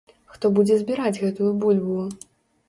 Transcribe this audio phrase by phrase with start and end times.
[0.35, 2.01] Хто будзе збіраць гэтую бульбу?